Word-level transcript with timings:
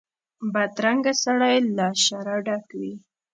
بدرنګه 0.53 1.13
سړی 1.23 1.55
له 1.77 1.87
شره 2.03 2.35
ډک 2.45 2.67
وي 2.79 2.93